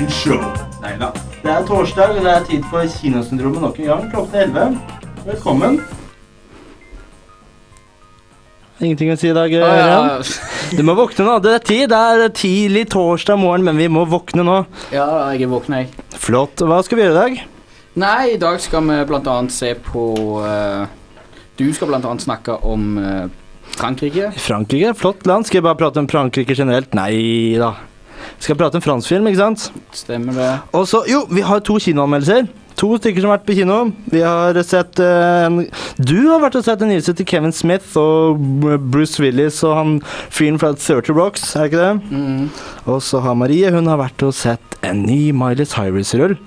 [0.00, 1.10] Neida.
[1.42, 4.04] Det er torsdag, og det er tid for Kinosyndromet nok en gang.
[4.08, 4.78] Klokken er 11.
[5.26, 5.74] Velkommen.
[8.80, 10.24] Ingenting å si i dag, Ørjan?
[10.72, 11.34] Du må våkne nå.
[11.44, 11.82] Det er tid.
[11.92, 14.54] Det er tidlig torsdag morgen, men vi må våkne nå.
[14.88, 15.04] Ja,
[15.34, 15.92] jeg er våkna, jeg.
[16.16, 16.64] Flott.
[16.64, 17.44] Hva skal vi gjøre i dag?
[18.00, 20.06] Nei, i dag skal vi blant annet se på
[20.40, 20.88] uh,
[21.60, 23.28] Du skal blant annet snakke om uh,
[23.76, 24.32] Frankrike.
[24.40, 24.96] Frankrike.
[24.96, 25.44] Flott land.
[25.44, 26.96] Skal jeg bare prate om Frankrike generelt?
[26.96, 27.74] Nei da.
[28.38, 29.68] Skal prate om fransk film, ikke sant?
[29.96, 30.50] Stemmer det?
[30.76, 32.48] Og så, jo, vi har to kinoanmeldelser.
[32.80, 33.78] To stykker som har vært på kino.
[34.08, 35.58] Vi har sett uh, en
[36.00, 38.40] Du har vært og sett en nyhet til Kevin Smith og
[38.92, 39.96] Bruce Willis og han
[40.32, 42.14] fyren fra 30 Rocks, er det ikke det?
[42.14, 42.46] Mm,
[42.86, 46.38] Og så har Marie hun har vært og sett en ny Miley Cyrus-rull.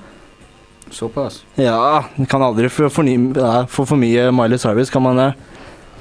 [0.94, 1.44] såpass.
[1.58, 3.06] Ja, kan aldri få for,
[3.70, 5.31] for, for mye Miley Cyrus, kan man det?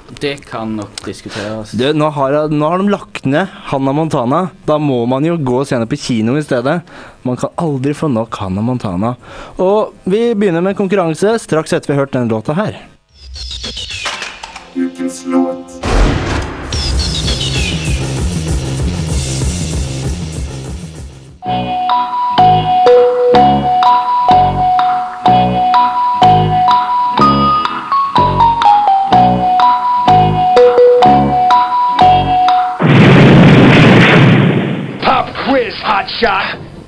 [0.09, 1.71] Det kan nok diskuteres.
[1.71, 4.41] Du, nå, har, nå har de lagt ned Hannah Montana.
[4.67, 6.81] Da må man jo gå og se henne på kino i stedet.
[7.23, 9.15] Man kan aldri få nok Hannah Montana.
[9.63, 12.81] Og vi begynner med konkurranse straks etter vi har hørt denne låta her.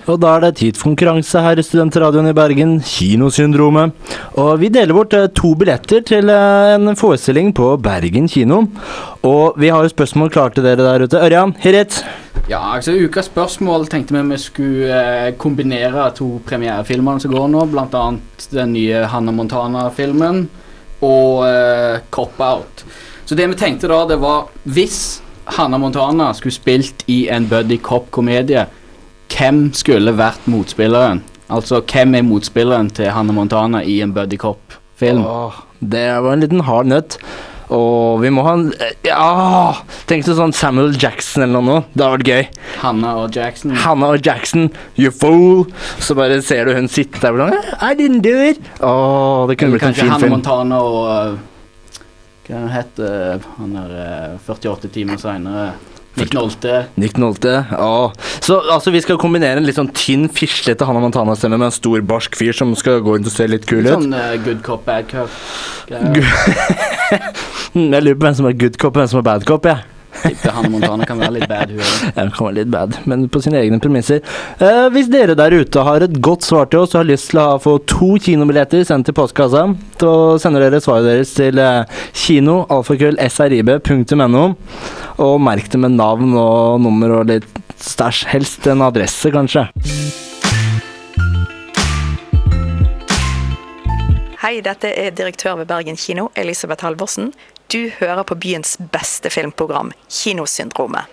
[0.06, 3.96] Og da er det tid for konkurranse her i Studentradioen i Bergen, Kinosyndromet.
[4.38, 8.68] Og vi deler bort eh, to billetter til eh, en forestilling på Bergen kino.
[9.26, 11.24] Og vi har jo spørsmål klare til dere der ute.
[11.26, 11.98] Ørjan, hit it.
[12.46, 17.66] Ja, altså Ukas spørsmål tenkte vi vi skulle eh, kombinere to premierefilmer som går nå,
[17.74, 20.46] blant annet den nye Hannah Montana-filmen
[21.02, 22.86] og uh, Cop Out.
[23.26, 25.24] Så det vi tenkte da, det var hvis
[25.58, 28.68] Hannah Montana skulle spilt i en buddy cop-komedie,
[29.34, 31.24] hvem skulle vært motspilleren?
[31.54, 35.26] Altså, hvem er motspilleren til Hanne Montana i en buddy cop-film?
[35.82, 37.20] Det var en liten hard nøtt.
[37.74, 38.68] Og vi må ha en
[39.06, 39.74] Ja!
[40.10, 41.80] Tenk deg sånn Samuel Jackson eller noe.
[41.94, 42.44] Det hadde vært gøy.
[42.84, 43.74] Hanna og Jackson.
[43.82, 44.70] Hanna og Jackson,
[45.02, 45.66] you fool!
[45.98, 48.62] Så bare ser du hun sitte der og sånn I didn't do it!
[48.86, 50.38] Åh, det kunne blitt en fin fin Kanskje film.
[50.38, 52.06] Montana og uh,
[52.46, 53.98] Hva heter han der
[54.38, 55.74] uh, 48 timer seinere?
[56.16, 56.86] Nick Nolte.
[56.96, 57.66] Nick Nolte.
[57.72, 58.12] ja.
[58.46, 62.00] Så altså, vi skal kombinere en litt sånn tynn, fislete Hannah Montana-stemme med en stor,
[62.08, 63.92] barsk fyr som skal gå rundt og se litt kul ut.
[63.92, 65.34] Sånn uh, good cop, bad cop.
[67.76, 69.95] Jeg lurer på hvem som er good cop og hvem som er bad cop, jeg.
[70.26, 72.34] Tipper Hanne Montana kan være litt bad, hun òg.
[72.36, 74.22] Kan være litt bad, men på sine egne premisser.
[74.60, 77.42] Eh, hvis dere der ute har et godt svar til oss og har lyst til
[77.44, 79.68] å få to kinobilletter sendt til postkassa,
[80.02, 84.46] så sender dere svaret deres til eh, kino alfakrøll srib.no,
[85.26, 87.50] og merk det med navn og nummer og litt
[87.82, 88.26] stæsj.
[88.34, 89.68] Helst en adresse, kanskje.
[94.46, 97.32] Hei, dette er direktør ved Bergen kino, Elisabeth Halvorsen.
[97.74, 101.10] Du hører på byens beste filmprogram, Kinosyndromet.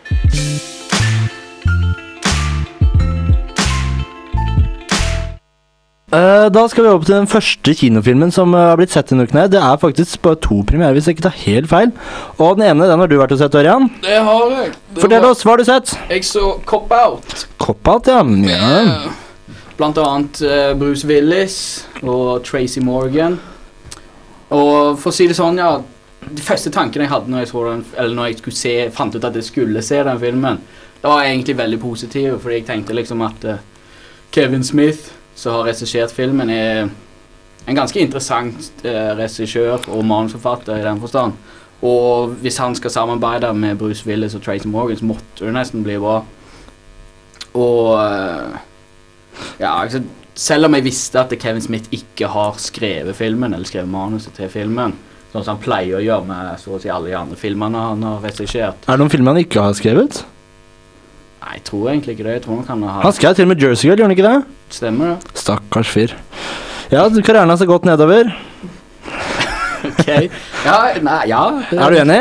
[6.12, 9.24] Eh, da skal vi over til den første kinofilmen som eh, har blitt sett denne
[9.24, 9.38] uken.
[9.40, 9.48] her.
[9.48, 11.94] Det er faktisk bare to premierer, hvis jeg ikke tar helt feil.
[12.36, 13.88] Og den ene den har du vært og sett, Ørjan.
[14.04, 14.74] Det har jeg.
[14.92, 15.94] Det Fortell var- oss, hva har du sett?
[16.12, 17.46] Jeg så Cop Out.
[17.56, 18.20] Cop-out, ja.
[18.20, 19.12] ja.
[19.72, 23.38] Eh, Blant annet eh, Bruce Willis og Tracy Morgan.
[24.50, 25.80] Og for å si det sånn, ja
[26.22, 27.52] De første tankene jeg hadde når jeg
[27.96, 30.60] den når jeg skulle se, fant ut at jeg skulle se den filmen,
[31.02, 33.64] det var egentlig veldig positive, fordi jeg tenkte liksom at eh,
[34.30, 36.86] Kevin Smith, som har regissert filmen, er
[37.66, 41.34] en ganske interessant uh, regissør og manusforfatter i den forstand.
[41.82, 45.84] Og hvis han skal samarbeide med Bruce Willis og Tracy Morgan, så måtte det nesten
[45.84, 46.20] bli bra.
[47.58, 48.56] Og eh,
[49.60, 50.02] ja, altså,
[50.34, 54.50] selv om jeg visste at Kevin Smith ikke har skrevet filmen, eller skrevet manuset til
[54.52, 54.94] filmen,
[55.32, 58.02] sånn som han pleier å gjøre med så å si alle de andre filmene han
[58.04, 60.22] har regissert Er det noen filmer han ikke har skrevet?
[61.42, 62.34] Nei, jeg tror egentlig ikke det.
[62.36, 62.98] Jeg tror Han han ha...
[63.02, 64.58] Han skrev til og med Jersey Girl, gjorde han ikke det?
[64.76, 65.32] Stemmer det?
[65.42, 66.12] Stakkars fyr.
[66.92, 68.30] Ja, karrieren hans har gått nedover.
[69.82, 70.06] Ok.
[70.62, 71.40] Ja, nei, ja.
[71.74, 72.20] Er du enig?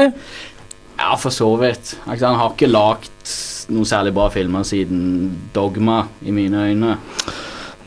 [1.02, 1.96] Ja, for så vidt.
[2.06, 3.32] Han har ikke lagt
[3.72, 6.98] noen særlig bra filmer siden Dogma, i mine øyne.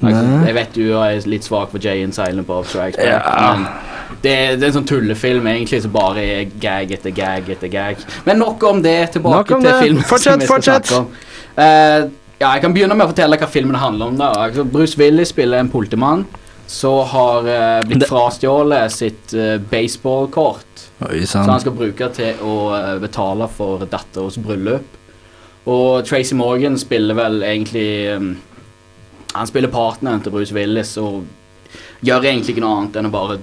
[0.05, 3.55] Jeg vet du er litt svak for Jay and Silent Bob Strikes Back, Ja.
[3.55, 7.49] men det er, det er en sånn tullefilm egentlig som bare er gag etter gag
[7.55, 8.03] etter gag.
[8.27, 9.13] Men nok om det.
[9.17, 9.79] Tilbake om til det.
[9.83, 10.05] filmen.
[10.11, 10.91] Fortsett, fortsett.
[11.57, 12.11] Eh,
[12.41, 14.19] ja, jeg kan begynne med å fortelle hva filmen handler om.
[14.19, 16.27] da altså, Bruce Willis spiller en politimann
[16.67, 20.75] som har uh, blitt frastjålet sitt uh, baseballkort.
[21.27, 25.01] Som han skal bruke til å uh, betale for datterens bryllup.
[25.65, 28.35] Og Tracy Morgan spiller vel egentlig um,
[29.33, 31.25] Han spiller partneren til Bruce Willis og
[32.05, 33.39] gjør egentlig ikke noe annet enn å bare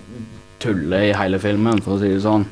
[0.61, 2.45] tulle i hele filmen, for å si det sånn.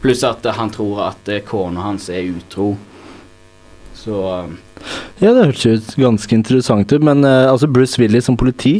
[0.00, 2.72] Pluss at uh, han tror at uh, kona hans er utro.
[3.98, 4.56] Så um,
[5.20, 8.78] Ja, det hørtes ut ganske interessant ut, men altså Bruce Willis som politi,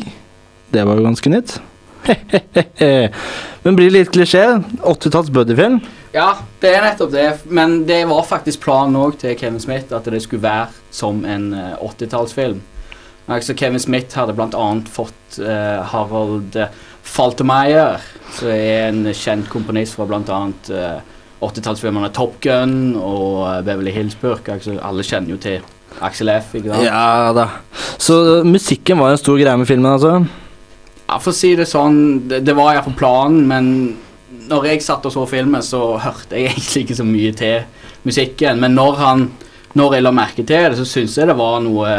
[0.73, 1.57] det var jo ganske nytt.
[3.65, 4.45] men blir litt klisjé?
[4.81, 5.81] 80-talls buddyfilm?
[6.15, 6.33] Ja,
[6.63, 7.29] det er nettopp det.
[7.53, 11.53] Men det var faktisk planen òg til Kevin Smith at det skulle være som en
[11.55, 12.61] eh, 80-tallsfilm.
[13.31, 14.69] Altså, Kevin Smith hadde bl.a.
[14.91, 16.73] fått uh, Harold eh,
[17.07, 18.03] Faltermeyer,
[18.35, 20.41] som er en kjent komponist fra bl.a.
[20.67, 24.49] Uh, 80-tallsfilmene Top Gun og eh, Beverly Hillsburg.
[24.53, 25.63] Altså, alle kjenner jo til
[26.05, 26.55] Axel F.
[26.59, 26.85] ikke sant?
[26.87, 27.47] Ja da.
[28.01, 30.19] Så uh, musikken var en stor greie med filmen, altså?
[31.11, 33.71] Ja, For å si det sånn, det, det var iallfall planen, men
[34.51, 38.61] når jeg satt og så filmen, så hørte jeg egentlig ikke så mye til musikken.
[38.63, 39.25] Men når, han,
[39.79, 41.91] når jeg la merke til det, så syns jeg det var noe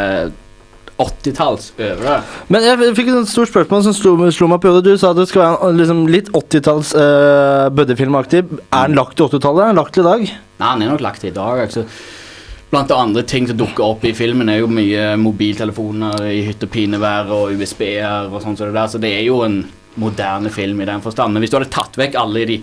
[1.01, 2.15] 80-talls over det.
[2.53, 4.95] Men jeg fikk et stort spørsmål som slo, slo meg på hodet.
[4.95, 8.45] Du sa at det skal være en, liksom, litt 80-talls uh, buddyfilmaktig.
[8.71, 9.65] Er den lagt til 80-tallet?
[9.65, 10.25] Er den lagt til i dag?
[10.61, 11.65] Nei, den er nok lagt til i dag.
[11.67, 11.87] altså.
[12.71, 16.71] Blant andre ting som dukker opp i filmen, er jo mye mobiltelefoner i hytt og
[16.71, 19.57] pinevær og USB-er og sånn som det der, så det er jo en
[19.99, 21.35] moderne film i den forstand.
[21.35, 22.61] Men hvis du hadde tatt vekk alle de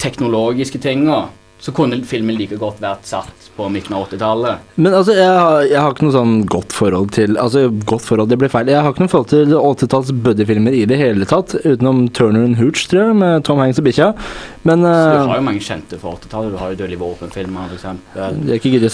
[0.00, 1.26] teknologiske tinga,
[1.60, 4.68] så kunne filmen like godt vært satt på midten av 80-tallet.
[4.80, 8.30] Men altså, jeg har, jeg har ikke noe sånn godt forhold til Altså, godt forhold,
[8.32, 8.70] det ble feil.
[8.72, 12.60] Jeg har ikke noe forhold til 80-talls buddyfilmer i det hele tatt, utenom Turner and
[12.60, 14.12] Hooch, tror jeg, med Tom Hanks og bikkja.
[14.68, 16.54] Men Så du har uh, jo mange kjente fra 80-tallet.
[16.54, 17.74] Du har jo Dødelig våpen-filmer, har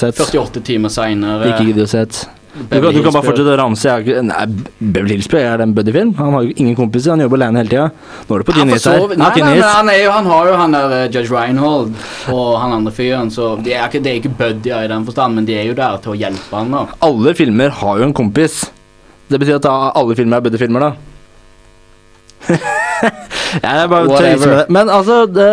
[0.00, 0.18] sett.
[0.26, 1.52] 48 timer seinere.
[1.52, 2.24] Ikke giddet å sett.
[2.56, 3.94] Du kan, du kan bare fortsette å ramse.
[4.06, 4.44] Jeg nei,
[4.80, 6.12] Beverly Hillsburg er det en buddyfilm?
[6.16, 7.88] Han har jo ingen kompiser, han jobber alene hele tida.
[8.28, 9.02] Nå er det på din is her.
[9.12, 11.92] Nei, nei, nei, han, jo, han har jo han der uh, Judge Reinhold
[12.32, 15.36] og han andre fyren, så de er ikke, det er ikke buddyer i den forstand,
[15.36, 16.86] men de er jo der til å hjelpe han da.
[17.04, 18.62] Alle filmer har jo en kompis.
[19.28, 20.94] Det betyr at alle filmer er buddyfilmer, da.
[23.66, 24.66] jeg er bare tøyser med det.
[24.72, 25.50] Men altså det,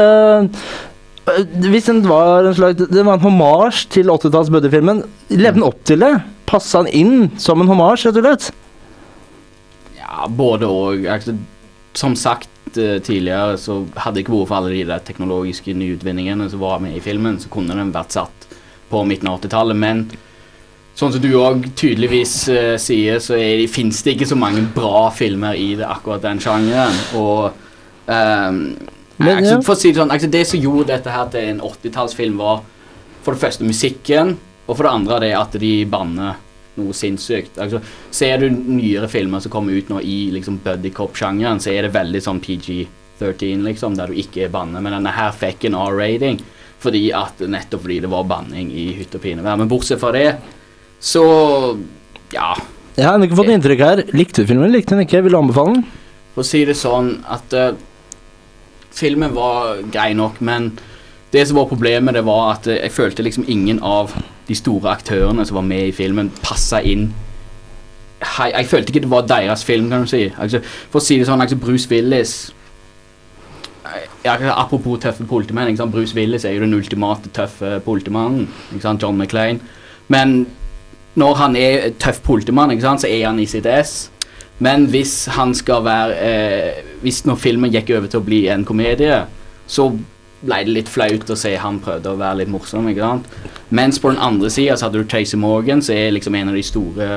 [1.24, 5.80] Hvis den var en slags Det var en homasj til 80-talls buddyfilmen, levde den opp
[5.88, 6.14] til det?
[6.50, 8.50] Passa den inn som en homasj, rett og slett?
[9.98, 11.08] Ja, både og.
[11.10, 11.38] Altså,
[11.94, 16.50] som sagt eh, tidligere, så hadde det ikke vært for alle de der teknologiske nyutvinningene
[16.50, 18.48] som var med i filmen, så kunne den vært satt
[18.90, 20.08] på midten av 80-tallet, men
[20.94, 25.08] Sånn som du òg tydeligvis uh, sier, så er, fins det ikke så mange bra
[25.14, 27.00] filmer i det, akkurat den sjangeren.
[27.18, 27.48] Og
[28.14, 28.60] ehm,
[29.18, 29.60] Men, altså, ja.
[29.66, 32.64] For å si det sånn, altså, det som gjorde dette her til en 80-tallsfilm, var
[33.24, 34.34] for det første musikken,
[34.64, 36.42] og for det andre det at de banner
[36.80, 37.60] noe sinnssykt.
[37.62, 37.82] Altså,
[38.14, 42.22] ser du nyere filmer som kommer ut nå i liksom buddycop-sjangeren, så er det veldig
[42.24, 44.82] sånn PG-13, liksom, der du ikke er banne.
[44.82, 46.42] Men denne her fikk en R-rating
[46.84, 49.56] fordi at, nettopp fordi det var banning i hytte og pinevær.
[49.56, 50.34] Men bortsett fra det,
[51.00, 51.24] så
[52.34, 52.50] ja.
[52.98, 54.02] Jeg har ikke fått inntrykk her.
[54.12, 54.74] Likte du filmen?
[54.74, 55.22] Likte den ikke?
[55.24, 55.86] Vil du anbefale den?
[56.34, 57.78] For å si det sånn at eh,
[58.94, 60.72] filmen var grei nok, men
[61.34, 64.14] det som var problemet, det var at jeg følte liksom ingen av
[64.48, 67.10] de store aktørene som var med i filmen, passa inn.
[68.40, 70.28] Jeg følte ikke det var deres film, kan du si.
[70.38, 72.54] Altså, for å si det sånn, altså Bruce Willis
[74.24, 75.76] Apropos tøffe politimenn.
[75.92, 78.48] Bruce Willis er jo den ultimate tøffe politimannen.
[78.82, 79.60] John McClain.
[80.08, 80.48] Men
[81.16, 84.10] når han er tøff politimann, så er han i sitt ess.
[84.60, 88.64] Men hvis han skal være eh, Hvis når filmen gikk over til å bli en
[88.64, 89.24] komedie,
[89.68, 89.90] så
[90.44, 92.88] ble det litt flaut å se han prøvde å være litt morsom.
[92.92, 93.28] ikke sant?
[93.70, 96.56] Mens på den andre sida så hadde du Tracy Morgan, som er liksom en av
[96.56, 97.10] de store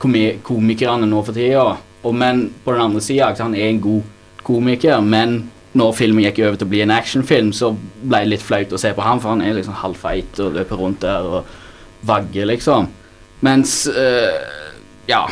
[0.00, 1.76] komikerne nå for tida.
[2.04, 4.02] Og men på den andre sida, han er en god
[4.46, 8.44] komiker, men når filmen gikk over til å bli en actionfilm, så ble det litt
[8.44, 11.52] flaut å se på han, for han er liksom halvfeit og løper rundt der og
[12.08, 12.88] vagger, liksom.
[13.44, 14.40] Mens eh,
[15.08, 15.26] Ja.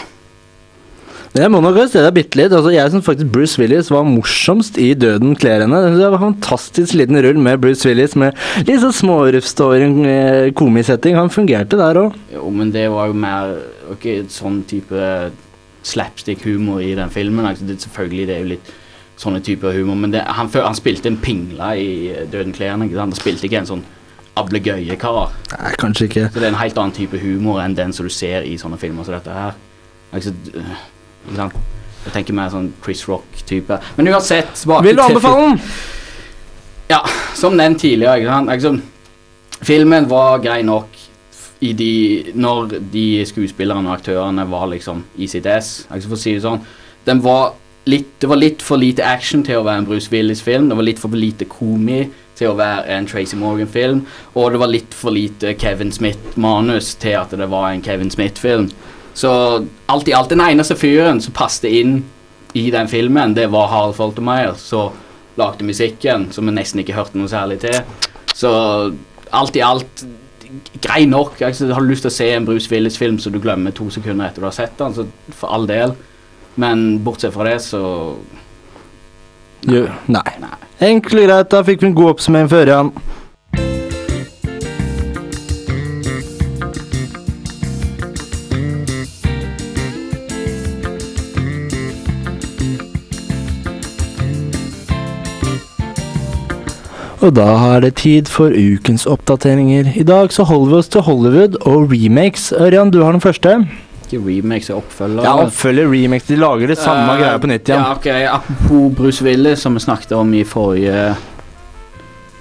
[1.36, 2.52] Men Jeg må nok arrestere deg bitte litt.
[2.56, 5.80] Altså, jeg syns faktisk Bruce Willis var morsomst i 'Døden kler henne'.
[5.92, 8.32] Det var en fantastisk liten rull med Bruce Willis med
[8.64, 11.18] litt sånn smårufståring, en komisetting.
[11.20, 12.16] Han fungerte der òg.
[12.32, 13.52] Jo, men det var jo mer
[13.92, 15.30] Ok, sånn type
[15.84, 17.44] slapstick-humor i den filmen.
[17.44, 18.72] Altså, det, selvfølgelig, det er jo litt
[19.20, 22.88] sånne typer humor, men det, han, han spilte en pingle i eh, Døden kler henne'.
[22.96, 23.84] Han spilte ikke en sånn
[24.40, 25.36] ablegøyekar.
[25.52, 26.26] Nei, kanskje ikke.
[26.32, 28.80] Så det er en helt annen type humor enn den som du ser i sånne
[28.80, 29.52] filmer som dette her.
[30.16, 30.95] Altså, ikke?
[31.34, 33.80] Jeg tenker mer sånn Chris Rock-type.
[33.96, 35.62] Men uansett Vil du anbefale den?
[36.86, 37.00] Ja,
[37.34, 38.44] som nevnt tidligere.
[38.46, 38.76] Liksom,
[39.66, 40.92] filmen var grei nok
[41.66, 45.80] i de, når de skuespillerne og aktørene var liksom i sitt ess.
[45.90, 46.62] For å si det sånn,
[47.08, 47.56] den var
[47.90, 50.68] litt, det var litt for lite action til å være en Bruce Willis-film.
[50.70, 52.04] Det var litt for lite komi
[52.36, 54.04] til å være en Tracy Morgan-film.
[54.36, 58.70] Og det var litt for lite Kevin Smith-manus til at det var en Kevin Smith-film.
[59.16, 59.30] Så
[59.88, 62.02] alt i alt, den eneste fyren som passet inn
[62.56, 64.92] i den filmen, det var Harald Foltermeyer, som
[65.40, 67.80] lagde musikken, som vi nesten ikke hørte noe særlig til.
[68.36, 68.50] Så
[69.36, 70.04] alt i alt
[70.84, 71.40] grei nok.
[71.42, 74.28] Altså, har du lyst til å se en Bruce Willis-film så du glemmer to sekunder
[74.28, 75.06] etter du har sett den, så
[75.36, 75.96] for all del.
[76.60, 77.82] Men bortsett fra det, så
[79.66, 80.28] Jo, nei.
[80.40, 80.56] Nei.
[80.86, 82.90] Enkelt og greit, da fikk vi en god oppsummering før igjen.
[97.26, 99.88] Og da er det tid for ukens oppdateringer.
[99.98, 102.52] I dag så holder vi oss til Hollywood og remakes.
[102.54, 103.66] Ørjan, du har den første.
[104.06, 105.24] ikke remakes jeg oppfølger.
[105.26, 106.28] Ja, oppfølger remakes.
[106.28, 107.82] De lager det samme uh, greia på nytt igjen.
[107.82, 111.16] Ja, ok, Apropos Bruce Willis, som vi snakket om i forrige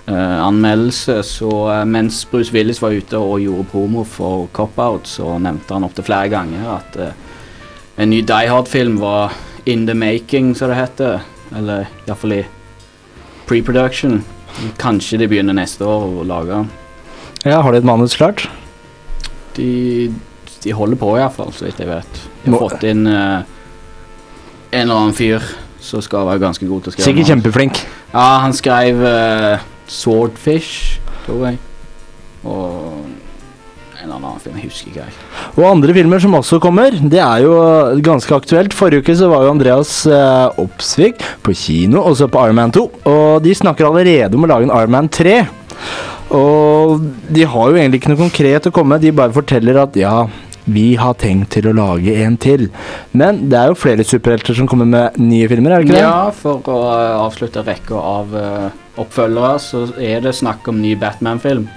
[0.05, 5.39] uh, anmeldelse, så uh, mens Bruce Willis var ute og gjorde promo for Cop-Out, så
[5.41, 7.01] nevnte han opptil flere ganger at
[7.97, 9.33] en ny Die Hard-film var
[9.65, 11.25] in the making, som det heter.
[11.57, 12.43] Eller iallfall i
[13.49, 14.21] pre-production.
[14.81, 16.61] Kanskje de begynner neste år å lage.
[17.45, 18.47] Ja, Har de et manus klart?
[19.55, 20.09] De,
[20.63, 22.21] de holder på iallfall, så vidt jeg vet.
[22.43, 23.43] De har Må- fått inn uh,
[24.71, 25.43] en eller annen fyr
[25.85, 27.05] som skal være ganske god til å skrive.
[27.11, 27.83] Sikkert kjempeflink.
[28.15, 30.97] Ja, han skrev uh, Swordfish,
[31.27, 31.59] tror jeg.
[32.45, 35.05] Og en eller annen film, jeg husker ikke.
[35.05, 35.34] jeg.
[35.55, 37.53] Og andre filmer som også kommer, det er jo
[38.03, 38.75] ganske aktuelt.
[38.75, 42.83] Forrige uke så var jo Andreas eh, Opsvik på kino, også på Iron Man 2.
[43.07, 45.37] Og de snakker allerede om å lage en Iron Man 3.
[46.35, 49.95] Og de har jo egentlig ikke noe konkret å komme med, de bare forteller at
[49.95, 50.25] ja,
[50.65, 52.67] vi har tenkt til å lage en til.
[53.15, 56.03] Men det er jo flere superhelter som kommer med nye filmer, er det ikke det?
[56.03, 58.67] Ja, for å eh, avslutte rekka av uh,
[58.99, 61.69] oppfølgere, så er det snakk om ny Batman-film.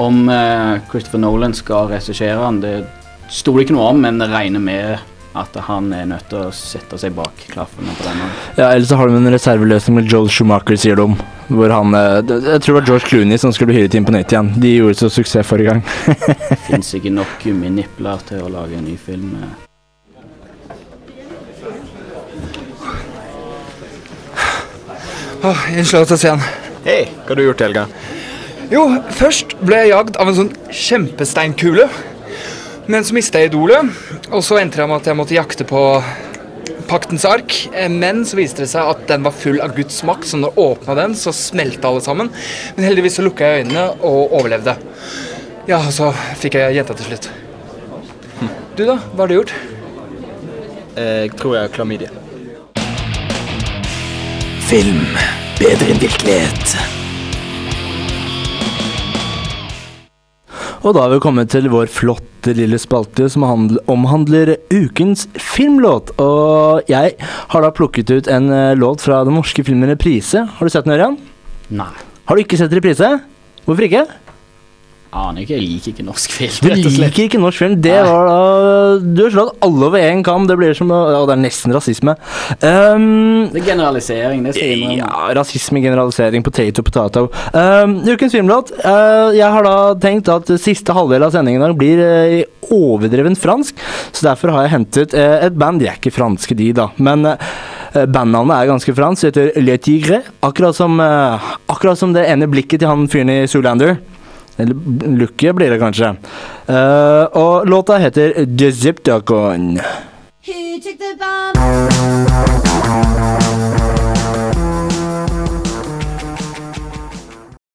[0.00, 3.01] Om uh, Christopher Nolan skal regissere den, det
[3.32, 6.98] sto det ikke noe om, men regner med at han er nødt til å sette
[7.00, 8.26] seg bak klaffene på denne.
[8.58, 11.06] Ja, Eller så har de en reserveløsning med Joel Schumacher, sier de.
[11.52, 14.12] Hvor han eh, Jeg tror det var George Clooney som skulle bli hyret inn på
[14.12, 14.52] nytt igjen.
[14.60, 15.82] De gjorde så suksess forrige gang.
[16.68, 19.32] Fins ikke nok gumminipler til å lage en ny film.
[19.38, 19.60] med.
[25.42, 26.44] Åh, jeg ser igjen.
[26.84, 27.88] Hei, hva har du gjort i helga?
[28.72, 28.84] Jo,
[29.16, 31.88] først ble jeg jagd av en sånn kjempesteinkule.
[32.92, 33.88] Men så mista jeg idolet,
[34.28, 35.80] og så endte jeg med at jeg måtte jakte på
[36.90, 37.54] paktens ark.
[37.88, 40.66] Men så viste det seg at den var full av Guds makt, så når jeg
[40.66, 42.28] åpna den, så smelte alle sammen.
[42.76, 44.76] Men heldigvis så lukka jeg øynene og overlevde.
[45.70, 46.10] Ja, og så
[46.42, 47.30] fikk jeg jenta til slutt.
[48.76, 48.98] Du, da?
[49.12, 49.54] Hva har du gjort?
[50.96, 52.12] Jeg tror jeg har klamydia.
[54.68, 55.06] Film
[55.60, 57.00] bedre enn virkelighet.
[60.82, 66.10] Og da har vi kommet til vår flotte lille spalte som omhandler ukens filmlåt.
[66.18, 70.42] Og jeg har da plukket ut en eh, låt fra den norske filmen Reprise.
[70.42, 71.20] Har du sett den, Ørjan?
[71.70, 71.86] Nei.
[72.26, 73.12] Har du ikke sett Reprise?
[73.62, 74.02] Hvorfor ikke?
[75.12, 76.54] Aner ikke, jeg liker ikke norsk film.
[76.64, 77.74] Du liker ikke norsk film.
[77.84, 78.36] Det var da
[79.04, 80.46] Du har slått alle over én kam.
[80.48, 82.14] Det blir som å det er nesten rasisme.
[82.64, 84.96] Um, Det er generalisering, det skal jeg.
[85.02, 87.26] Ja, rasisme, generalisering, potato, potato.
[87.52, 88.72] Um, ukens filmlåt.
[88.80, 93.76] Uh, jeg har da tenkt at siste halvdel av sendingen i blir uh, overdreven fransk,
[94.16, 95.82] så derfor har jeg hentet uh, et band.
[95.82, 97.28] De er ikke franske, de, da, men
[97.92, 99.28] bandnavnet er ganske fransk.
[99.28, 100.22] Heter Le Tigre.
[100.40, 103.98] Akkurat som, akkurat som det ene blikket til han fyren i Zoolander.
[104.56, 104.74] Eller
[105.18, 106.14] Lucky blir det kanskje.
[106.68, 109.80] Uh, og låta heter The Zipdacon.
[110.46, 111.52] Who took the bomb?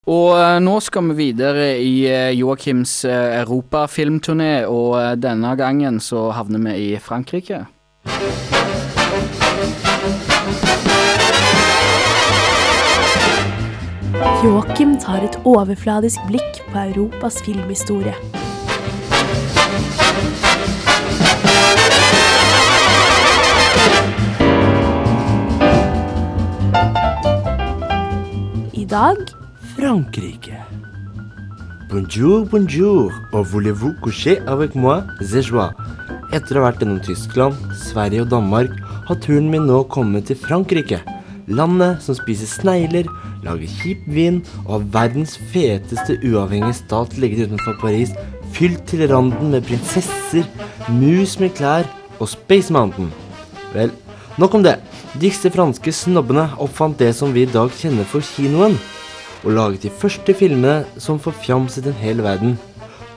[0.07, 6.63] Og eh, nå skal vi videre i eh, Joakims europafilmturné, og denne gangen så havner
[6.63, 7.65] vi i Frankrike.
[14.17, 18.15] Joakim tar et overfladisk blikk på Europas filmhistorie.
[28.74, 29.21] I dag
[29.75, 30.57] Frankrike.
[31.91, 35.69] Bonjour, bonjour, og voulez-vous coucher avec moi, c'est joie.
[36.33, 38.74] Etter å ha vært gjennom Tyskland, Sverige og Danmark,
[39.05, 41.03] har turen min nå kommet til Frankrike.
[41.48, 43.08] Landet som spiser snegler,
[43.46, 48.12] lager kjip vin og har verdens feteste uavhengige stat ligget utenfor Paris,
[48.51, 50.44] fylt til randen med prinsesser,
[50.92, 51.88] mus med klær
[52.20, 53.13] og Space Mountain.
[53.72, 53.94] Vel,
[54.38, 54.75] nok om det.
[55.22, 58.75] Disse franske snobbene oppfant det som vi i dag kjenner for kinoen,
[59.46, 62.58] og laget de første filmene som forfjamset en hel verden.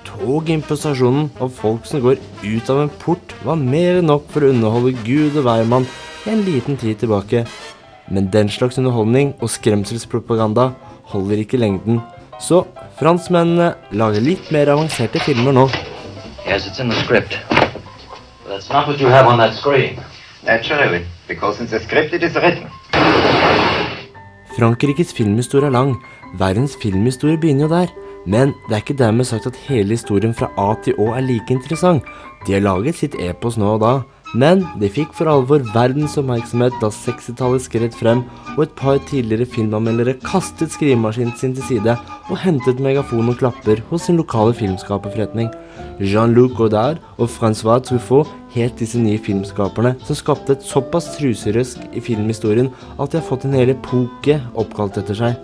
[0.07, 4.53] Togimposisjonen av folk som går ut av en port, var mer enn nok for å
[4.55, 5.89] underholde Gud og hvermann
[6.31, 7.47] en liten tid tilbake.
[8.11, 10.71] Men den slags underholdning og skremselspropaganda
[11.12, 12.00] holder ikke lengden,
[12.40, 12.64] så
[12.99, 15.69] franskmennene lager litt mer avanserte filmer nå.
[16.47, 17.38] Yes, it's in the script.
[17.49, 20.00] But that's not what you have on that screen.
[20.43, 22.67] Naturally, because in the script it is written.
[24.57, 25.95] Frankrikes filmhistorie er lang.
[26.38, 27.93] Verdens filmhistorie begynner jo der.
[28.26, 31.55] Men det er ikke dermed sagt at hele historien fra A til Å er like
[31.55, 32.02] interessant.
[32.47, 33.93] De har laget sitt epos nå og da.
[34.39, 38.23] Men det fikk for alvor verdens oppmerksomhet da 60-tallet skred frem,
[38.55, 41.97] og et par tidligere filmanmeldere kastet skrivemaskinen sin til side
[42.31, 45.51] og hentet megafon og klapper hos sin lokale filmskaperforretning.
[45.99, 52.03] Jean-Luc Godard og Francois Truffaut het disse nye filmskaperne, som skapte et såpass truserøsk i
[52.03, 55.41] filmhistorien at de har fått en hel epoke oppkalt etter seg.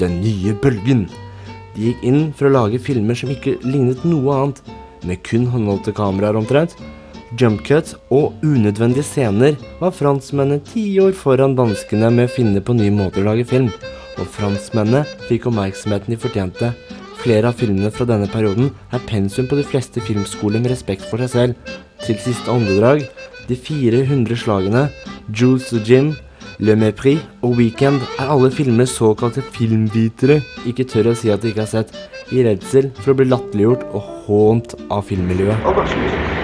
[0.00, 1.04] Den nye bølgen.
[1.74, 4.64] De gikk inn for å lage filmer som ikke lignet noe annet,
[5.04, 6.74] med kun håndholdte kameraer omtrent.
[7.38, 12.90] Jumpcuts og unødvendige scener var franskmennene ti år foran danskene med å finne på nye
[12.90, 13.68] måter å lage film,
[14.18, 16.72] og franskmennene fikk oppmerksomheten de fortjente.
[17.20, 21.22] Flere av filmene fra denne perioden er pensum på de fleste filmskoler med respekt for
[21.22, 21.76] seg selv.
[22.06, 23.06] Til siste åndedrag,
[23.50, 24.84] De 400 slagene,
[25.34, 26.12] Jules og Jim,
[26.60, 30.38] Le Mépris og Weekend er alle filmer såkalte filmvitere
[30.70, 31.90] ikke tør å si at de ikke har sett,
[32.30, 36.39] i redsel for å bli latterliggjort og hånt av filmmiljøet.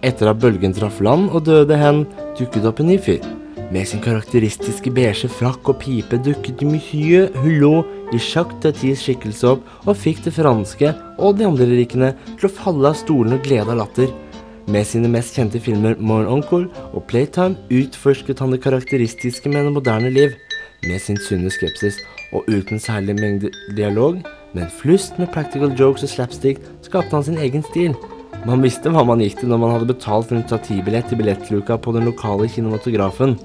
[0.00, 2.02] Etter at bølgen traff land og døde hen,
[2.38, 3.22] dukket opp en ny fyr.
[3.70, 9.86] Med sin karakteristiske beige frakk og pipe dukket mye Hulot i Jacques Tatis skikkelse opp
[9.86, 10.90] og fikk det franske
[11.22, 14.10] og de andre rikene til å falle av stolene og glede av latter.
[14.70, 19.76] Med sine mest kjente filmer Morn Oncle og Playtime utforsket han det karakteristiske med det
[19.78, 20.34] moderne liv.
[20.82, 22.02] Med sin sunne skepsis
[22.34, 24.18] og uten særlig mengde dialog,
[24.54, 27.94] med en flust med practical jokes og slapstick, skapte han sin egen stil.
[28.48, 31.94] Man visste hva man gikk til når man hadde betalt en tatibillett i billettluka på
[31.96, 33.36] den lokale kinematografen.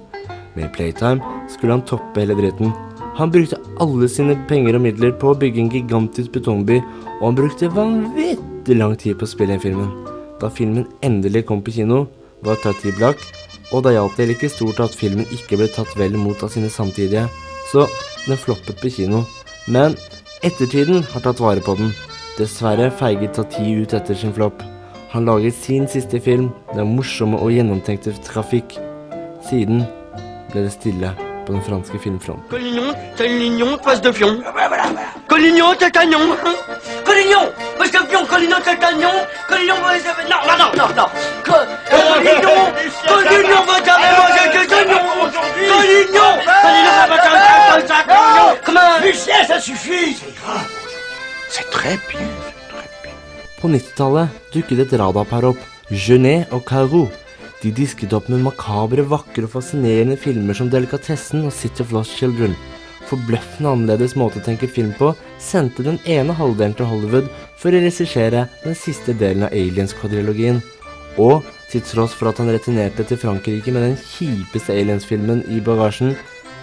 [0.56, 1.20] Med Playtime
[1.52, 2.72] skulle han toppe hele dritten.
[3.15, 6.82] Han brukte alle sine penger og midler på å bygge en gigantisk betongby,
[7.20, 9.91] og han brukte vanvittig lang tid på å spille inn filmen.
[10.41, 12.06] Da filmen endelig kom på kino,
[12.44, 13.22] var Tati blakk,
[13.72, 16.72] og da gjaldt det like stort at filmen ikke ble tatt vel imot av sine
[16.72, 17.28] samtidige,
[17.72, 17.88] så
[18.26, 19.24] den floppet på kino.
[19.72, 19.96] Men
[20.43, 21.91] ettertiden har tatt vare på den.
[22.38, 24.63] Dessverre feiget Tati ut etter sin flopp.
[25.13, 28.76] Han laget sin siste film, den morsomme og gjennomtenkte Trafikk.
[29.48, 29.86] Siden
[30.52, 31.13] ble det stille
[31.45, 32.50] på den franske filmfronten.
[32.50, 34.41] Collignon, Collignon, passe de pion.
[35.30, 36.36] Collignon, Tacagnon.
[37.06, 39.21] Collignon, face de pion, Collignon, Tacagnon.
[39.48, 40.30] Collignon, face de...
[40.30, 41.95] Non, non, non.
[42.15, 42.63] Co- Collignon,
[43.08, 45.04] Collignon va jamais manger que Collignon.
[45.71, 46.32] Collignon,
[46.63, 48.58] Collignon va jamais manger que Collignon.
[48.65, 50.69] Comment Lucien, ça suffit, c'est grave.
[51.49, 52.28] C'est très bien.
[53.62, 55.58] På 90-tallet dukket et radarpar opp,
[55.91, 57.08] Genet og Caro.
[57.63, 62.15] De disket opp med makabre, vakre og fascinerende filmer som Delikatessen og City of Lost
[62.19, 62.54] Children.
[63.10, 67.82] Forbløffende annerledes måte å tenke film på sendte den ene halvdelen til Hollywood for å
[67.82, 70.62] regissere den siste delen av Aliens-kvadrilogien.
[71.21, 76.15] Og til tross for at han returnerte til Frankrike med den kjipeste Aliens-filmen i bagasjen,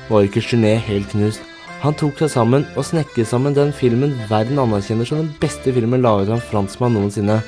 [0.09, 1.43] var ikke Genet helt knust.
[1.83, 6.05] Han tok seg sammen og snekret sammen den filmen verden anerkjenner som den beste filmen
[6.05, 7.41] laget av en franskmann noensinne.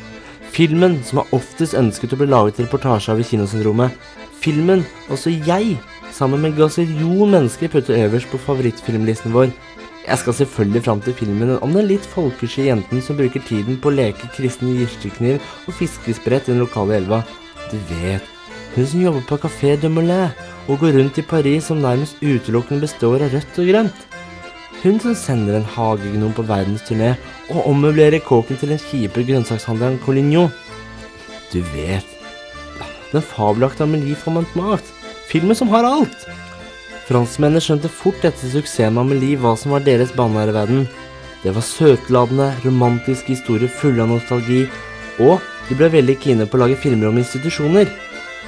[0.54, 3.94] Filmen som har oftest ønsket å bli laget reportasje av i Kinosyndromet.
[4.42, 5.76] Filmen også jeg,
[6.12, 9.54] sammen med en mennesker, putter øverst på favorittfilmlisten vår.
[10.04, 13.88] Jeg skal selvfølgelig fram til filmen om den litt folkesky jenten som bruker tiden på
[13.88, 17.22] å leke kristen girstekniv og fiskesprett i den lokale elva.
[17.70, 18.26] Du vet,
[18.74, 20.34] hun som jobber på Café de Moulin
[20.68, 24.04] og går rundt i Paris som nærmest utelukkende består av rødt og grønt.
[24.84, 27.14] Hun som sender en hagegnom på verdensturné
[27.48, 30.52] og ommøblerer kåken til den kjipe grønnsakshandleren Collignon.
[31.48, 32.04] Du vet,
[33.14, 34.84] den fabelaktige Amelie Formant Mat.
[35.30, 36.26] Filmen som har alt.
[37.04, 40.86] Franskmennene skjønte fort etter suksessen med Amelie hva som var deres bane her i verden.
[41.42, 44.62] Det var søtladende, romantiske historier fulle av nostalgi,
[45.20, 47.90] og de ble veldig kine på å lage filmer om institusjoner.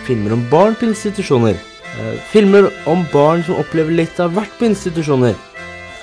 [0.08, 1.58] Filmer om barn på institusjoner.
[1.96, 5.36] Eh, filmer om barn som opplever litt av hvert på institusjoner.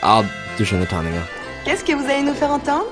[0.04, 0.22] Ja,
[0.58, 1.26] du skjønner tegninga.
[1.66, 2.86] Qu'est-ce que vous allez nous faire entendre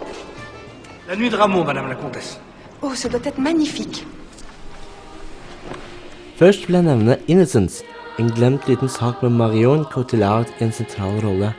[1.08, 2.40] La nuit de Ramon, madame la comtesse.
[2.82, 4.06] Oh, ça doit être magnifique.
[6.40, 7.84] Først vil jeg nevne Innocence,
[8.22, 11.52] en glemt liten sak med Marion Cotillard i en sentral rolle.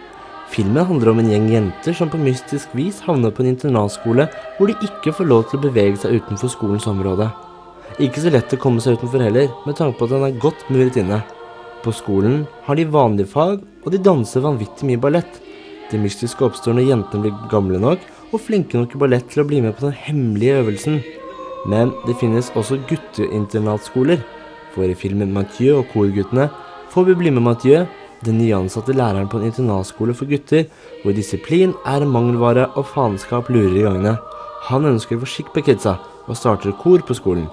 [0.53, 4.69] Filmen handler om en gjeng jenter som på mystisk vis havner på en internatskole hvor
[4.71, 7.31] de ikke får lov til å bevege seg utenfor skolens område.
[8.05, 10.63] Ikke så lett å komme seg utenfor heller, med tanke på at den er godt
[10.73, 11.23] muret inne.
[11.83, 15.41] På skolen har de vanlige fag, og de danser vanvittig mye ballett.
[15.91, 19.49] Det mystiske oppstår når jentene blir gamle nok og flinke nok i ballett til å
[19.49, 21.01] bli med på den hemmelige øvelsen.
[21.69, 24.23] Men det finnes også gutteinternatskoler.
[24.73, 26.49] For i filmen Mathieu og korguttene
[26.93, 27.87] får vi bli med Mathieu,
[28.25, 30.69] den nyansatte læreren på en internatskole for gutter,
[31.03, 34.17] hvor disiplin er en mangelvare og faenskap lurer i gangene.
[34.69, 35.97] Han ønsker å få skikk på kidsa,
[36.29, 37.49] og starter kor på skolen.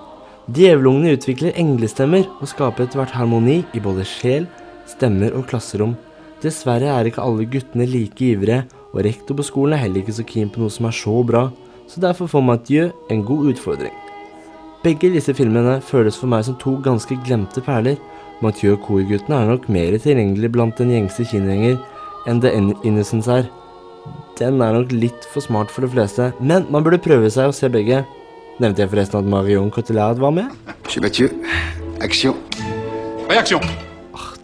[0.49, 4.47] Djevelungene utvikler englestemmer og skaper etter hvert harmoni i både sjel,
[4.89, 5.95] stemmer og klasserom.
[6.43, 10.25] Dessverre er ikke alle guttene like ivrige, og rektor på skolen er heller ikke så
[10.25, 11.49] keen på noe som er så bra,
[11.89, 13.98] så derfor får Mathieu en god utfordring.
[14.79, 17.97] Begge disse filmene føles for meg som to ganske glemte perler.
[18.39, 21.81] Mathieu og korguttene er nok mer tilgjengelig blant den gjengse kinogjenger
[22.29, 22.53] enn The
[22.87, 23.49] Innocence er.
[24.39, 27.55] Den er nok litt for smart for de fleste, men man burde prøve seg å
[27.55, 28.05] se begge.
[28.63, 30.55] Nevnte jeg forresten at Marion Cotillard var med?
[31.03, 31.27] Mathieu,
[31.99, 32.39] action.
[33.27, 33.63] Réaction.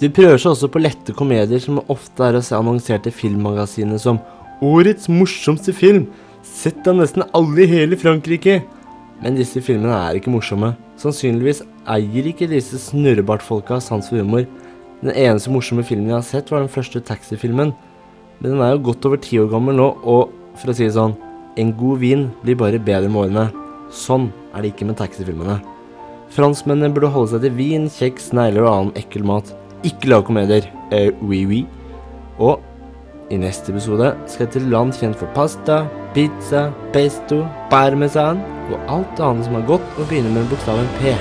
[0.04, 4.00] De prøver seg også på lette komedier som ofte er å se annonsert i filmmagasinene
[4.04, 4.20] som
[4.64, 6.10] Årets morsomste film!
[6.46, 8.62] Sett av nesten alle i hele Frankrike!
[9.24, 10.74] Men disse filmene er ikke morsomme.
[11.00, 14.46] Sannsynligvis eier ikke disse snurrebartfolka sans for humor.
[15.02, 17.74] Den eneste morsomme filmen jeg har sett, var den første taxifilmen.
[18.40, 20.96] Men den er jo godt over ti år gammel nå, og for å si det
[20.98, 21.16] sånn,
[21.60, 23.46] en god vin blir bare bedre med årene.
[23.94, 25.62] Sånn er det ikke med taxifilmene.
[26.36, 29.54] Franskmennene burde holde seg til vin, kjeks, snegler og annen ekkel mat.
[29.88, 30.68] Ikke lage komedier.
[30.92, 31.62] Eh, oui, oui.
[32.42, 32.60] Og
[33.32, 35.82] i neste episode skal jeg til land kjent for pasta,
[36.14, 41.18] pizza, pesto, parmesan og alt annet som er godt og begynner med bokstaven P.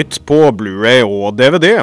[0.00, 1.82] Nytt på Blu-ray og DVD.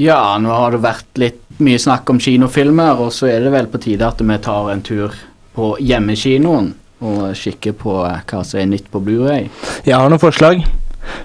[0.00, 3.68] Ja, nå har det vært litt mye snakk om kinofilmer, og så er det vel
[3.68, 5.12] på tide at vi tar en tur
[5.58, 6.70] på hjemmekinoen
[7.04, 9.50] og kikker på eh, hva som er nytt på Blu-ray.
[9.84, 10.64] Jeg har noen forslag.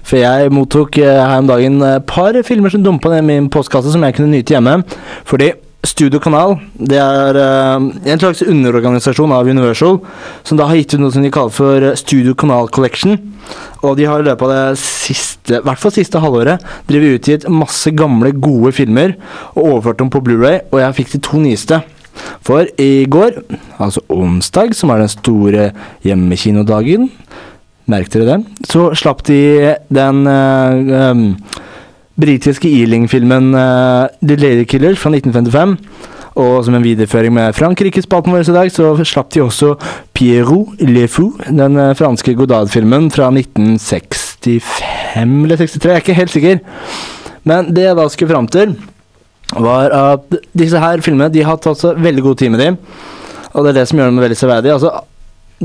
[0.04, 3.48] For jeg mottok eh, her om dagen et par filmer som dumpa ned i min
[3.52, 4.82] postkasse som jeg kunne nyte hjemme.
[5.24, 5.48] Fordi
[5.84, 10.00] Studio Kanal det er eh, en slags underorganisasjon av Universal,
[10.46, 13.18] som da har gitt ut noe som de kaller for Studio Kanal Collection.
[13.84, 17.92] Og de har i løpet av det siste, hvert fall siste halvåret, drevet utgitt masse
[17.96, 19.16] gamle, gode filmer
[19.52, 21.82] og overført dem på Blu-ray, og jeg fikk de to nyeste.
[22.44, 23.42] For i går,
[23.82, 25.68] altså onsdag, som er den store
[26.06, 27.10] hjemmekinodagen,
[27.90, 28.38] merk dere det,
[28.70, 31.24] så slapp de den uh, um,
[32.20, 35.76] britiske Ealing-filmen uh, The Lady Killers fra 1955.
[36.34, 39.74] Og som en videreføring med Frankrike-spalten vår i dag, så slapp de også
[40.16, 46.34] Pierrot Le Fou, den uh, franske Godard-filmen fra 1965 eller 63, jeg er ikke helt
[46.34, 46.58] sikker.
[47.46, 48.74] Men det jeg da skulle fram til,
[49.54, 52.78] var at disse her filmene de har tatt seg veldig god tid med dem.
[53.54, 54.74] Og det er det som gjør dem veldig severdige.
[54.74, 54.90] Altså,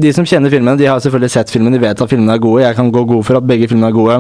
[0.02, 2.64] de som kjenner filmene, de har selvfølgelig sett filmen, de vet at filmene er gode.
[2.64, 4.18] Jeg kan gå god for at begge filmene er gode.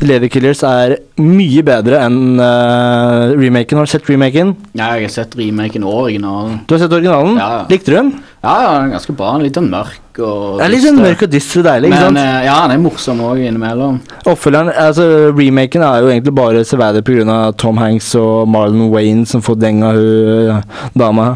[0.00, 3.80] The Lady Killers er mye bedre enn uh, remaken.
[3.80, 4.54] Har du sett remaken?
[4.78, 6.60] Ja, jeg har sett remaken og originalen.
[6.66, 7.38] Du har sett originalen?
[7.40, 7.62] Ja.
[7.70, 8.12] Likte du den?
[8.42, 9.32] Ja, ja, ganske bra.
[9.42, 12.20] Litt sånn mørk og er litt sånn mørk og dyster og deilig, ikke Men sant?
[12.22, 13.98] eh, ja, den er morsom òg innimellom.
[14.26, 17.38] Oppfølgeren, altså Remaken er jo egentlig bare severdig pga.
[17.58, 20.62] Tom Hanks og Marlon Wayne som får deng av hun eh,
[20.98, 21.28] dama.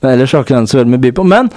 [0.00, 1.26] Men ellers har ikke den så veldig mye by på.
[1.28, 1.50] Men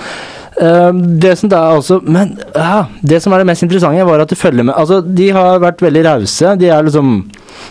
[0.54, 4.38] det som da også Men ja, det som er det mest interessante, var at de
[4.38, 6.56] følger med Altså, de har vært veldig rause.
[6.60, 7.30] De er liksom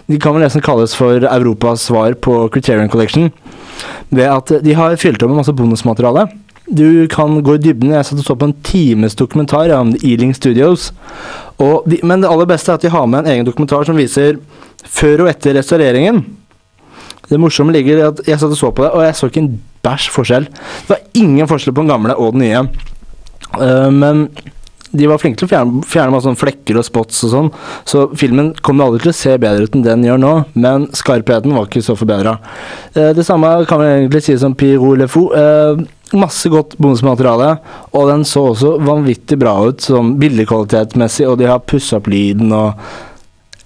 [0.09, 3.31] De kan vel nesten kalles for Europas svar på Criterion Collection.
[4.11, 6.27] Ved at de har fylt opp med masse bonusmateriale.
[6.67, 7.93] Du kan gå i dybden.
[7.95, 10.93] Jeg satt og så på en times dokumentar om Ealing Studios.
[11.59, 14.41] De, men det aller beste er at de har med en egen dokumentar som viser
[14.83, 16.25] før og etter restaureringen.
[17.29, 19.45] Det morsomme ligger i at jeg satt og så på det, og jeg så ikke
[19.45, 19.53] en
[19.87, 20.49] bæsj forskjell.
[20.49, 22.65] Det var ingen forskjell på den gamle og den nye.
[23.59, 24.27] Uh, men
[24.93, 27.49] de var flinke til å fjerne, fjerne masse sånne flekker og spots og sånn,
[27.89, 31.55] så filmen kommer aldri til å se bedre ut enn den gjør nå, men skarpheten
[31.57, 32.37] var ikke så forbedra.
[32.93, 35.31] Eh, det samme kan vi egentlig si som Pirou Le Fou.
[35.33, 35.81] Eh,
[36.13, 37.55] masse godt bonusmateriale,
[37.97, 42.53] og den så også vanvittig bra ut sånn bildekvalitetmessig, og de har pussa opp lyden
[42.53, 42.77] og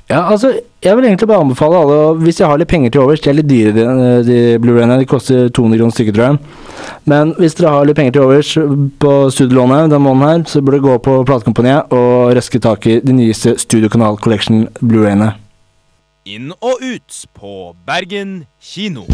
[0.07, 0.53] Ja, altså,
[0.85, 3.35] jeg vil egentlig bare anbefale alle, hvis jeg har litt penger til overs De er
[3.40, 3.87] litt dyre, de,
[4.29, 5.01] de Blu-rayene.
[5.01, 6.38] De koster 200 kroner stykket, tror jeg.
[7.11, 8.53] Men hvis dere har litt penger til overs
[9.03, 13.01] på studielånet denne måneden her, så burde dere gå på platekompaniet og røske tak i
[13.03, 15.33] de nyeste Studiokanal Collection Blu-rayene.
[16.27, 19.09] Inn og ut på Bergen kino.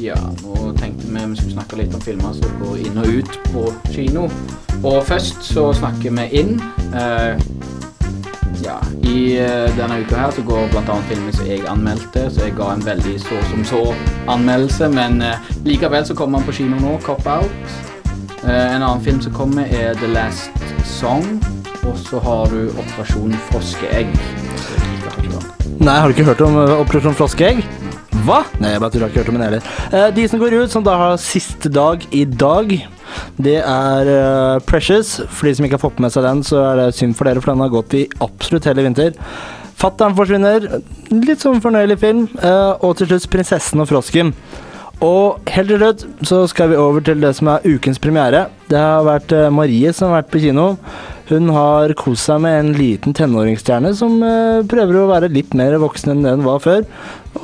[0.00, 0.72] Ja, nå
[1.30, 4.28] vi skulle snakke litt om filmer som går inn og ut på kino.
[4.80, 6.56] Og først så snakker vi inn.
[6.96, 7.40] Eh,
[8.64, 10.96] ja, I eh, denne uka her så går bl.a.
[11.08, 14.90] filmen som jeg anmeldte, så jeg ga en veldig så som så-anmeldelse.
[14.92, 17.78] Men eh, likevel så kommer han på kino nå, Cop Out.
[18.44, 20.50] Eh, en annen film som kommer, er The Last
[20.84, 21.26] Song.
[21.88, 24.12] Og så har du Operasjon Froskeegg.
[25.80, 27.62] Nei, har du ikke hørt om uh, Operasjon Froskeegg?
[28.26, 28.42] Hva?
[28.60, 29.68] Nei, jeg bare tror jeg ikke hørt om den heller.
[29.90, 32.74] Eh, de som går ut, som da har siste dag i dag,
[33.40, 35.16] det er eh, Precious.
[35.28, 37.42] For de som ikke har fått med seg den, så er det synd for dere,
[37.42, 39.16] for den har gått i absolutt hele vinter.
[39.80, 40.66] Fattern forsvinner.
[41.14, 42.26] Litt sånn fornøyelig film.
[42.36, 44.34] Eh, og til slutt Prinsessen og frosken.
[45.00, 48.48] Og helt til slutt så skal vi over til det som er ukens premiere.
[48.68, 50.74] Det har vært eh, Marie som har vært på kino.
[51.30, 55.76] Hun har kost seg med en liten tenåringsstjerne som eh, prøver å være litt mer
[55.78, 56.82] voksen enn den var før.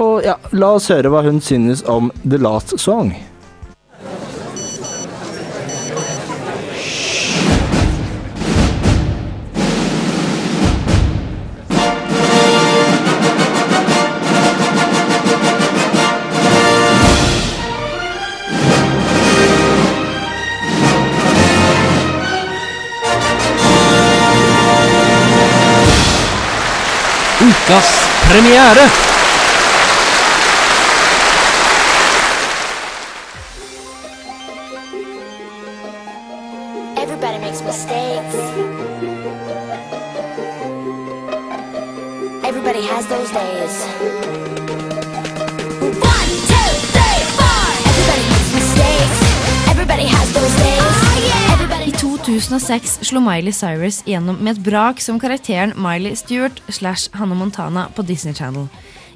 [0.02, 3.14] Og ja, la oss høre hva hun synes om The Last Song.
[27.66, 29.25] Ukas premiere.
[52.66, 57.84] 2006 slo Miley Cyrus igjennom med et brak som karakteren Miley Stewart slash Hannah Montana
[57.94, 58.66] på Disney Channel.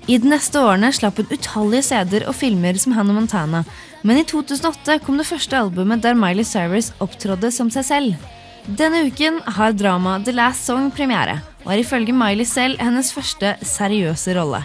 [0.06, 3.64] I de neste årene slapp hun utallige CD-er og filmer som Hannah Montana,
[4.06, 8.30] men i 2008 kom det første albumet der Miley Cyrus opptrådde som seg selv.
[8.78, 13.56] Denne uken har dramaet The Last Song premiere, og er ifølge Miley selv hennes første
[13.66, 14.62] seriøse rolle.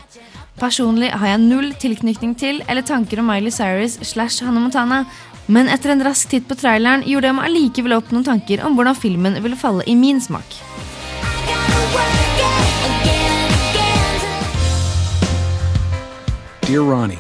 [0.62, 5.08] Personlig har jeg null tilknytning til eller tanker om Miley Cyrus slash Hannah Montana,
[5.46, 8.78] men etter en rask titt på traileren gjorde jeg meg allikevel opp noen tanker om
[8.78, 10.58] hvordan filmen ville falle i min smak.
[16.66, 17.20] Dear Ronnie,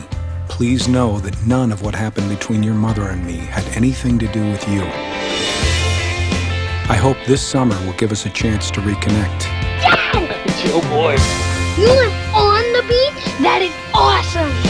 [0.50, 4.28] please know that none of what happened between your mother and me had anything to
[4.28, 4.82] do with you.
[6.88, 9.52] I hope this summer will give us a chance to reconnect.
[10.68, 11.16] Oh boy.
[11.78, 13.38] You live on the beach?
[13.44, 14.65] That is awesome.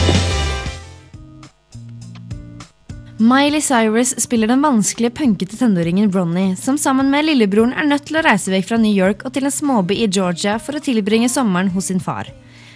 [3.18, 8.18] Miley Cyrus spiller den vanskelige, punkete tenåringen Ronny, som sammen med lillebroren er nødt til
[8.20, 11.30] å reise vekk fra New York og til en småby i Georgia for å tilbringe
[11.32, 12.28] sommeren hos sin far.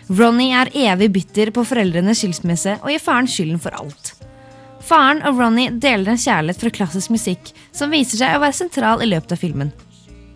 [0.09, 4.14] Ronny er evig bitter på foreldrenes skilsmisse og gir faren skylden for alt.
[4.81, 9.05] Faren og Ronny deler en kjærlighet for klassisk musikk, som viser seg å være sentral
[9.05, 9.76] i løpet av filmen.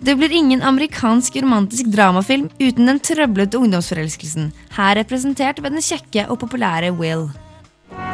[0.04, 6.28] Det blir ingen amerikansk romantisk dramafilm uten den trøblete ungdomsforelskelsen, her representert ved den kjekke
[6.28, 7.30] og populære Will.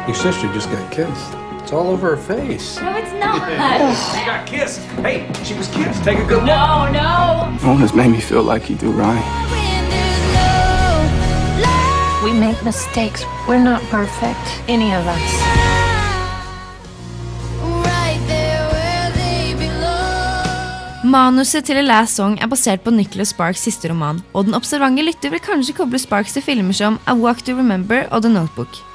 [0.07, 1.50] Your sister just got kissed.
[1.71, 2.81] It's all over her face.
[2.81, 3.39] No, it's not.
[4.11, 4.81] She got kissed.
[5.07, 6.03] Hey, she was kissed.
[6.03, 6.51] Take a good look.
[6.51, 7.47] No, no.
[7.63, 9.23] No one has made me feel like you do, Ronnie.
[12.25, 13.23] We make mistakes.
[13.47, 15.31] We're not perfect, any of us.
[21.05, 25.07] Manuset til A Last Song er basert på Nicholas Sparks siste roman, og den observante
[25.07, 28.90] lytter vil kanskje koble Sparks til filmer som A Walk to Remember og The Notebook.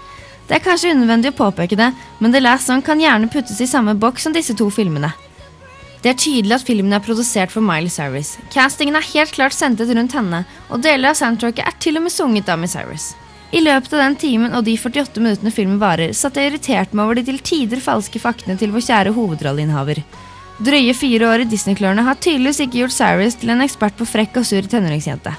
[0.47, 1.91] Det er kanskje unødvendig å påpeke det,
[2.23, 5.11] men The Last Song kan gjerne puttes i samme boks som disse to filmene.
[6.05, 8.37] Det er tydelig at filmen er produsert for Miley Cyrus.
[8.55, 12.15] Castingen er helt klart sentet rundt henne, og deler av soundtracket er til og med
[12.15, 13.09] sunget av Miss Cyrus.
[13.51, 17.07] I løpet av den timen og de 48 minuttene filmen varer, satt jeg irritert meg
[17.09, 20.03] over de til tider falske faktene til vår kjære hovedrolleinnehaver.
[20.67, 24.39] Drøye fire år i Disney-klørne har tydeligvis ikke gjort Cyrus til en ekspert på frekk
[24.41, 25.35] og sur tenåringsjente.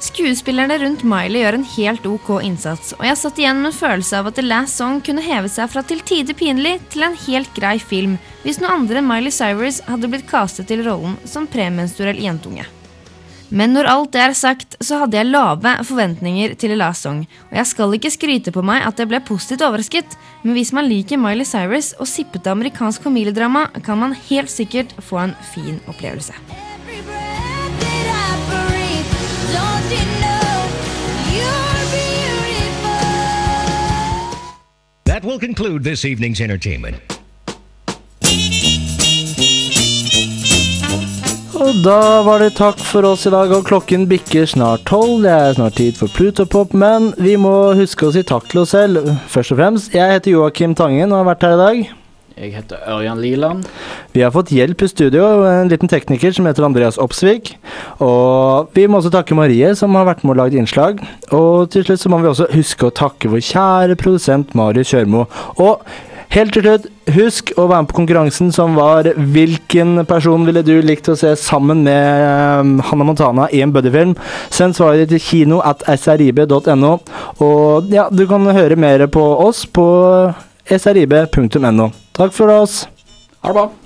[0.00, 4.16] Skuespillerne rundt Miley gjør en helt ok innsats, og jeg satt igjen med en følelse
[4.16, 7.52] av at The Last Song kunne heve seg fra til tider pinlig til en helt
[7.52, 12.16] grei film hvis noen andre enn Miley Cyrus hadde blitt castet til rollen som premenstruell
[12.24, 12.64] jentunge.
[13.52, 17.26] Men når alt det er sagt, så hadde jeg lave forventninger til The Last Song,
[17.50, 20.88] og jeg skal ikke skryte på meg at jeg ble positivt overrasket, men hvis man
[20.88, 26.69] liker Miley Cyrus og sippete amerikansk familiedrama, kan man helt sikkert få en fin opplevelse.
[35.10, 36.96] That will conclude this evening's entertainment.
[41.54, 45.24] Og da var det takk for oss i dag, og klokken bikker snart tolv.
[45.24, 48.70] Det er snart tid for Plutopop, men vi må huske å si takk til oss
[48.76, 49.10] selv.
[49.34, 51.99] Først og fremst, jeg heter Joakim Tangen og har vært her i dag.
[52.40, 53.66] Jeg heter Ørjan Liland.
[54.14, 57.50] Vi har fått hjelp i studio, en liten tekniker som heter Andreas Opsvik.
[58.00, 61.02] Og vi må også takke Marie, som har vært med og lagd innslag.
[61.36, 65.26] Og til slutt så må vi også huske å takke vår kjære produsent Marius Kjørmo.
[65.60, 65.84] Og
[66.32, 70.78] helt til slutt, husk å være med på konkurransen som var Hvilken person ville du
[70.80, 74.16] likt å se sammen med Hanna Hannah Montana i en buddyfilm?
[74.48, 76.98] Send svaret til kino at srib.no.
[77.36, 79.90] Og ja, du kan høre mer på oss på
[80.64, 81.92] srib.no.
[82.20, 82.86] Takk for oss.
[83.40, 83.79] Ha det bra.